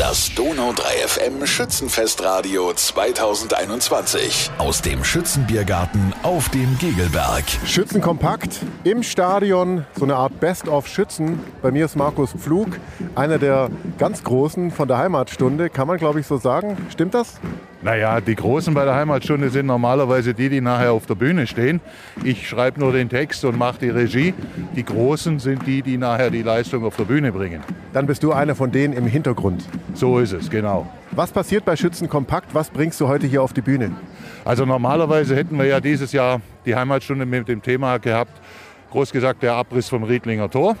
Das 0.00 0.34
Donau 0.34 0.72
3 0.72 1.08
FM 1.08 1.46
Schützenfestradio 1.46 2.72
2021 2.72 4.50
aus 4.56 4.80
dem 4.80 5.04
Schützenbiergarten 5.04 6.14
auf 6.22 6.48
dem 6.48 6.78
Gegelberg. 6.78 7.44
Schützenkompakt 7.66 8.60
im 8.82 9.02
Stadion, 9.02 9.84
so 9.94 10.04
eine 10.04 10.16
Art 10.16 10.40
Best-of 10.40 10.88
Schützen. 10.88 11.40
Bei 11.60 11.70
mir 11.70 11.84
ist 11.84 11.96
Markus 11.96 12.32
Pflug, 12.32 12.68
einer 13.14 13.36
der 13.36 13.68
ganz 13.98 14.24
Großen 14.24 14.70
von 14.70 14.88
der 14.88 14.96
Heimatstunde. 14.96 15.68
Kann 15.68 15.86
man, 15.86 15.98
glaube 15.98 16.20
ich, 16.20 16.26
so 16.26 16.38
sagen. 16.38 16.78
Stimmt 16.90 17.12
das? 17.12 17.34
Naja, 17.82 18.20
die 18.20 18.34
Großen 18.34 18.74
bei 18.74 18.84
der 18.84 18.94
Heimatstunde 18.94 19.48
sind 19.48 19.64
normalerweise 19.64 20.34
die, 20.34 20.50
die 20.50 20.60
nachher 20.60 20.92
auf 20.92 21.06
der 21.06 21.14
Bühne 21.14 21.46
stehen. 21.46 21.80
Ich 22.22 22.46
schreibe 22.46 22.78
nur 22.78 22.92
den 22.92 23.08
Text 23.08 23.42
und 23.46 23.56
mache 23.56 23.78
die 23.80 23.88
Regie. 23.88 24.34
Die 24.76 24.84
Großen 24.84 25.38
sind 25.38 25.66
die, 25.66 25.80
die 25.80 25.96
nachher 25.96 26.30
die 26.30 26.42
Leistung 26.42 26.84
auf 26.84 26.96
der 26.96 27.04
Bühne 27.04 27.32
bringen. 27.32 27.62
Dann 27.94 28.06
bist 28.06 28.22
du 28.22 28.32
einer 28.32 28.54
von 28.54 28.70
denen 28.70 28.92
im 28.92 29.06
Hintergrund. 29.06 29.64
So 29.94 30.18
ist 30.18 30.32
es, 30.32 30.50
genau. 30.50 30.86
Was 31.12 31.32
passiert 31.32 31.64
bei 31.64 31.74
Schützen 31.74 32.10
Kompakt? 32.10 32.54
Was 32.54 32.68
bringst 32.68 33.00
du 33.00 33.08
heute 33.08 33.26
hier 33.26 33.42
auf 33.42 33.54
die 33.54 33.62
Bühne? 33.62 33.92
Also 34.44 34.66
normalerweise 34.66 35.34
hätten 35.34 35.56
wir 35.56 35.64
ja 35.64 35.80
dieses 35.80 36.12
Jahr 36.12 36.42
die 36.66 36.74
Heimatstunde 36.74 37.24
mit 37.24 37.48
dem 37.48 37.62
Thema 37.62 37.96
gehabt, 37.96 38.42
groß 38.90 39.10
gesagt 39.10 39.42
der 39.42 39.54
Abriss 39.54 39.88
vom 39.88 40.02
Riedlinger 40.02 40.50
Tor, 40.50 40.76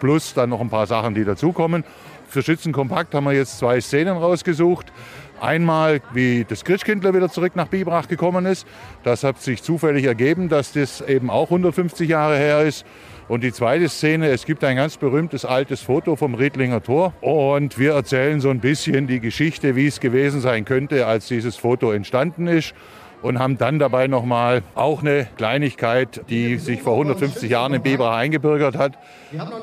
plus 0.00 0.32
dann 0.32 0.48
noch 0.48 0.62
ein 0.62 0.70
paar 0.70 0.86
Sachen, 0.86 1.14
die 1.14 1.24
dazukommen. 1.26 1.84
Für 2.30 2.42
Schützen 2.42 2.72
Kompakt 2.72 3.14
haben 3.14 3.24
wir 3.24 3.32
jetzt 3.32 3.58
zwei 3.58 3.80
Szenen 3.80 4.16
rausgesucht. 4.16 4.92
Einmal, 5.40 6.00
wie 6.12 6.44
das 6.44 6.64
Christkindler 6.64 7.14
wieder 7.14 7.28
zurück 7.28 7.56
nach 7.56 7.68
Bibrach 7.68 8.08
gekommen 8.08 8.46
ist. 8.46 8.66
Das 9.04 9.24
hat 9.24 9.40
sich 9.40 9.62
zufällig 9.62 10.04
ergeben, 10.04 10.48
dass 10.48 10.72
das 10.72 11.00
eben 11.00 11.30
auch 11.30 11.44
150 11.46 12.08
Jahre 12.08 12.36
her 12.36 12.62
ist. 12.62 12.84
Und 13.28 13.44
die 13.44 13.52
zweite 13.52 13.88
Szene, 13.88 14.28
es 14.28 14.46
gibt 14.46 14.64
ein 14.64 14.76
ganz 14.76 14.96
berühmtes 14.96 15.44
altes 15.44 15.82
Foto 15.82 16.16
vom 16.16 16.34
Riedlinger 16.34 16.82
Tor. 16.82 17.12
Und 17.20 17.78
wir 17.78 17.92
erzählen 17.92 18.40
so 18.40 18.48
ein 18.50 18.60
bisschen 18.60 19.06
die 19.06 19.20
Geschichte, 19.20 19.76
wie 19.76 19.86
es 19.86 20.00
gewesen 20.00 20.40
sein 20.40 20.64
könnte, 20.64 21.06
als 21.06 21.28
dieses 21.28 21.56
Foto 21.56 21.92
entstanden 21.92 22.46
ist 22.46 22.74
und 23.22 23.38
haben 23.38 23.58
dann 23.58 23.78
dabei 23.78 24.06
nochmal 24.06 24.62
auch 24.74 25.00
eine 25.00 25.26
Kleinigkeit, 25.36 26.22
die 26.28 26.56
sich 26.56 26.82
vor 26.82 26.94
150 26.94 27.50
Jahren 27.50 27.74
in 27.74 27.82
Biberach 27.82 28.16
eingebürgert 28.16 28.76
hat, 28.76 28.98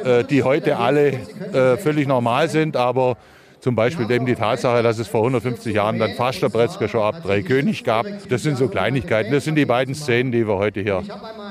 äh, 0.03 0.23
die 0.23 0.43
heute 0.43 0.77
alle 0.77 1.07
äh, 1.07 1.77
völlig 1.77 2.07
normal 2.07 2.49
sind, 2.49 2.75
aber 2.75 3.17
zum 3.59 3.75
Beispiel 3.75 4.09
eben 4.11 4.25
die 4.25 4.35
Tatsache, 4.35 4.83
dass 4.83 4.99
es 4.99 5.07
vor 5.07 5.21
150 5.21 5.75
Jahren 5.75 5.99
dann 5.99 6.11
fast 6.11 6.41
der 6.41 6.49
Bretzger 6.49 6.87
schon 6.87 7.01
ab 7.01 7.21
Drei 7.23 7.41
König 7.41 7.83
gab. 7.83 8.05
Das 8.29 8.43
sind 8.43 8.57
so 8.57 8.67
Kleinigkeiten. 8.67 9.31
Das 9.31 9.43
sind 9.43 9.55
die 9.55 9.65
beiden 9.65 9.95
Szenen, 9.95 10.31
die 10.31 10.47
wir 10.47 10.55
heute 10.55 10.81
hier 10.81 11.03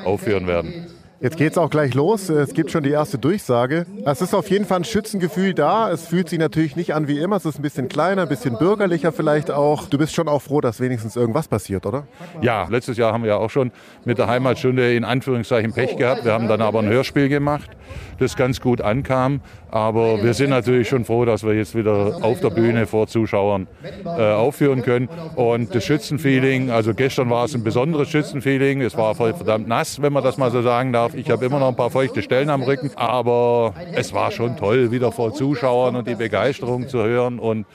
aufführen 0.05 0.47
werden. 0.47 0.87
Jetzt 1.25 1.39
geht 1.39 1.53
es 1.53 1.59
auch 1.59 1.71
gleich 1.71 1.95
los. 1.95 2.29
Es 2.29 2.53
gibt 2.53 2.71
schon 2.71 2.83
die 2.83 2.91
erste 2.91 3.17
Durchsage. 3.17 3.87
Es 4.05 4.21
ist 4.21 4.35
auf 4.35 4.51
jeden 4.51 4.67
Fall 4.67 4.81
ein 4.81 4.85
Schützengefühl 4.85 5.55
da. 5.55 5.91
Es 5.91 6.07
fühlt 6.07 6.29
sich 6.29 6.39
natürlich 6.39 6.77
nicht 6.77 6.93
an 6.95 7.09
wie 7.09 7.19
immer. 7.19 7.37
Es 7.37 7.47
ist 7.47 7.59
ein 7.59 7.63
bisschen 7.63 7.89
kleiner, 7.89 8.23
ein 8.23 8.29
bisschen 8.29 8.59
bürgerlicher 8.59 9.11
vielleicht 9.11 9.51
auch. 9.51 9.89
Du 9.89 9.97
bist 9.97 10.15
schon 10.15 10.29
auch 10.29 10.43
froh, 10.43 10.61
dass 10.61 10.81
wenigstens 10.81 11.17
irgendwas 11.17 11.49
passiert, 11.49 11.87
oder? 11.87 12.07
Ja, 12.43 12.67
letztes 12.69 12.99
Jahr 12.99 13.15
haben 13.15 13.23
wir 13.23 13.31
ja 13.31 13.37
auch 13.39 13.49
schon 13.49 13.73
mit 14.05 14.19
der 14.19 14.27
Heimatstunde 14.27 14.95
in 14.95 15.05
Anführungszeichen 15.05 15.73
Pech 15.73 15.97
gehabt. 15.97 16.27
Wir 16.27 16.33
haben 16.33 16.47
dann 16.47 16.61
aber 16.61 16.81
ein 16.81 16.89
Hörspiel 16.89 17.31
gemacht, 17.31 17.71
das 18.19 18.37
ganz 18.37 18.61
gut 18.61 18.81
ankam. 18.81 19.41
Aber 19.71 20.23
wir 20.23 20.35
sind 20.35 20.51
natürlich 20.51 20.89
schon 20.89 21.05
froh, 21.05 21.25
dass 21.25 21.45
wir 21.45 21.55
jetzt 21.55 21.75
wieder 21.75 22.19
auf 22.23 22.41
der 22.41 22.51
Bühne 22.51 22.87
vor 22.87 23.09
Zuschauern 23.09 23.67
äh, 24.05 24.33
aufführen 24.33 24.83
können. 24.83 25.09
Und 25.35 25.75
das 25.75 25.85
Schützenfeeling, 25.85 26.71
also 26.71 26.95
gestern 26.95 27.29
war 27.31 27.45
es 27.45 27.55
ein 27.55 27.65
besonderes 27.65 28.09
Schützenfeeling. 28.09 28.83
Es 28.83 28.97
war 28.97 29.15
verdammt 29.15 29.67
nass, 29.67 30.01
wenn 30.01 30.13
man 30.13 30.23
das 30.23 30.39
mal 30.39 30.51
so 30.51 30.63
sagen 30.63 30.93
darf. 30.93 31.15
Ich 31.15 31.31
habe 31.31 31.45
immer 31.45 31.59
noch 31.59 31.69
ein 31.69 31.77
paar 31.77 31.91
feuchte 31.91 32.23
Stellen 32.23 32.51
am 32.51 32.63
Rücken, 32.63 32.93
aber 32.95 33.75
es 33.95 34.13
war 34.13 34.31
schon 34.31 34.57
toll, 34.57 34.93
wieder 34.93 35.11
vor 35.11 35.35
Zuschauern 35.35 35.97
und 35.97 36.07
die 36.07 36.15
Begeisterung 36.15 36.89
zu 36.89 37.03
hören. 37.03 37.39
Und 37.41 37.67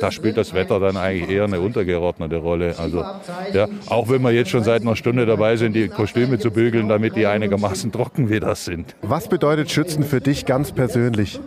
da 0.00 0.10
spielt 0.10 0.36
das 0.36 0.54
Wetter 0.54 0.80
dann 0.80 0.96
eigentlich 0.96 1.30
eher 1.30 1.44
eine 1.44 1.60
untergeordnete 1.60 2.36
Rolle. 2.36 2.74
Also, 2.78 3.04
ja, 3.52 3.68
auch 3.86 4.08
wenn 4.08 4.22
wir 4.22 4.32
jetzt 4.32 4.50
schon 4.50 4.64
seit 4.64 4.82
einer 4.82 4.96
Stunde 4.96 5.26
dabei 5.26 5.56
sind, 5.56 5.74
die 5.74 5.88
Kostüme 5.88 6.38
zu 6.38 6.50
bügeln, 6.50 6.88
damit 6.88 7.16
die 7.16 7.26
einigermaßen 7.26 7.92
trocken 7.92 8.30
wieder 8.30 8.54
sind. 8.54 8.94
Was 9.02 9.28
bedeutet 9.28 9.70
Schützen 9.70 10.04
für 10.04 10.20
dich 10.20 10.46
ganz 10.46 10.72
persönlich? 10.72 11.40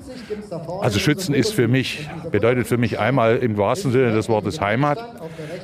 Also 0.81 0.99
Schützen 0.99 1.33
ist 1.33 1.53
für 1.53 1.67
mich, 1.67 2.09
bedeutet 2.31 2.67
für 2.67 2.77
mich 2.77 2.99
einmal 2.99 3.37
im 3.37 3.57
wahrsten 3.57 3.91
Sinne 3.91 4.11
des 4.13 4.29
Wortes 4.29 4.61
Heimat, 4.61 4.99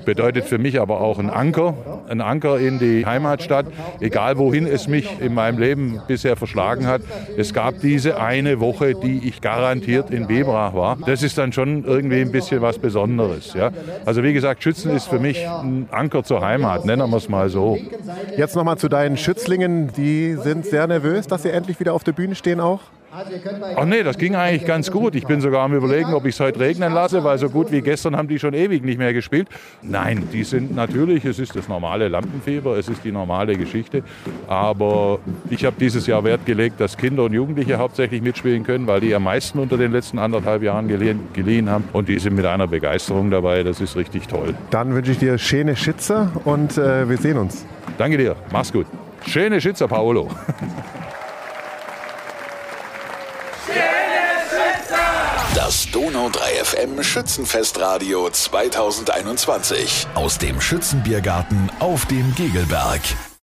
bedeutet 0.07 0.45
für 0.45 0.57
mich 0.57 0.79
aber 0.79 1.01
auch 1.01 1.19
ein 1.19 1.29
Anker, 1.29 1.73
ein 2.07 2.21
Anker 2.21 2.57
in 2.59 2.79
die 2.79 3.05
Heimatstadt, 3.05 3.65
egal 3.99 4.37
wohin 4.37 4.65
es 4.65 4.87
mich 4.87 5.19
in 5.19 5.33
meinem 5.33 5.59
Leben 5.59 5.99
bisher 6.07 6.37
verschlagen 6.37 6.87
hat. 6.87 7.01
Es 7.35 7.53
gab 7.53 7.81
diese 7.81 8.17
eine 8.17 8.61
Woche, 8.61 8.95
die 8.95 9.27
ich 9.27 9.41
garantiert 9.41 10.09
in 10.09 10.25
Bebrach 10.25 10.73
war. 10.73 10.97
Das 11.05 11.23
ist 11.23 11.37
dann 11.37 11.51
schon 11.51 11.83
irgendwie 11.83 12.21
ein 12.21 12.31
bisschen 12.31 12.61
was 12.61 12.79
Besonderes. 12.79 13.53
Ja? 13.53 13.71
Also 14.05 14.23
wie 14.23 14.31
gesagt, 14.31 14.63
Schützen 14.63 14.95
ist 14.95 15.07
für 15.09 15.19
mich 15.19 15.45
ein 15.45 15.89
Anker 15.91 16.23
zur 16.23 16.39
Heimat, 16.39 16.85
nennen 16.85 17.09
wir 17.09 17.17
es 17.17 17.27
mal 17.27 17.49
so. 17.49 17.77
Jetzt 18.37 18.55
nochmal 18.55 18.77
zu 18.77 18.87
deinen 18.87 19.17
Schützlingen. 19.17 19.91
Die 19.97 20.35
sind 20.35 20.65
sehr 20.65 20.87
nervös, 20.87 21.27
dass 21.27 21.43
sie 21.43 21.49
endlich 21.49 21.81
wieder 21.81 21.93
auf 21.93 22.05
der 22.05 22.13
Bühne 22.13 22.35
stehen 22.35 22.61
auch? 22.61 22.79
Ach 23.11 23.85
nee, 23.85 24.03
das 24.03 24.17
ging 24.17 24.35
eigentlich 24.35 24.65
ganz 24.65 24.91
gut. 24.91 25.15
Ich 25.15 25.25
bin 25.25 25.39
sogar 25.39 25.63
am 25.63 25.73
überlegen, 25.73 26.13
ob 26.13 26.25
ich 26.25 26.35
es 26.35 26.39
heute 26.39 26.59
regnen 26.59 26.91
lasse, 26.93 27.23
weil 27.23 27.37
so 27.37 27.49
gut 27.49 27.71
wie 27.71 27.81
gestern 27.81 28.17
haben 28.17 28.27
die 28.27 28.37
schon 28.37 28.53
ewig 28.53 28.83
nicht 28.83 28.97
mehr 28.97 29.13
gespielt. 29.13 29.47
Nein, 29.81 30.27
die 30.33 30.43
sind 30.43 30.75
natürlich, 30.75 31.23
es 31.23 31.39
ist 31.39 31.55
das 31.55 31.69
normale 31.69 32.09
Lampenfieber, 32.09 32.77
es 32.77 32.89
ist 32.89 33.03
die 33.05 33.11
normale 33.11 33.55
Geschichte. 33.55 34.03
Aber 34.47 35.19
ich 35.49 35.63
habe 35.63 35.77
dieses 35.79 36.05
Jahr 36.05 36.23
Wert 36.25 36.45
gelegt, 36.45 36.81
dass 36.81 36.97
Kinder 36.97 37.23
und 37.23 37.33
Jugendliche 37.33 37.77
hauptsächlich 37.77 38.21
mitspielen 38.21 38.63
können, 38.63 38.87
weil 38.87 38.99
die 38.99 39.15
am 39.15 39.23
meisten 39.23 39.59
unter 39.59 39.77
den 39.77 39.93
letzten 39.93 40.19
anderthalb 40.19 40.61
Jahren 40.61 40.87
geliehen, 40.89 41.21
geliehen 41.33 41.69
haben. 41.69 41.85
Und 41.93 42.09
die 42.09 42.19
sind 42.19 42.35
mit 42.35 42.45
einer 42.45 42.67
Begeisterung 42.67 43.31
dabei, 43.31 43.63
das 43.63 43.79
ist 43.79 43.95
richtig 43.95 44.27
toll. 44.27 44.53
Dann 44.69 44.93
wünsche 44.93 45.11
ich 45.13 45.17
dir 45.17 45.37
schöne 45.37 45.77
Schützer 45.77 46.31
und 46.43 46.77
äh, 46.77 47.07
wir 47.07 47.17
sehen 47.17 47.37
uns. 47.37 47.65
Danke 47.97 48.17
dir, 48.17 48.35
mach's 48.51 48.73
gut. 48.73 48.85
Schöne 49.25 49.61
Schützer, 49.61 49.87
Paolo. 49.87 50.29
Das 55.67 55.91
Donau 55.91 56.29
3 56.29 56.63
FM 56.63 57.03
Schützenfestradio 57.03 58.29
2021 58.29 60.07
aus 60.15 60.37
dem 60.37 60.61
Schützenbiergarten 60.61 61.69
auf 61.79 62.05
dem 62.05 62.33
Gegelberg. 62.35 63.01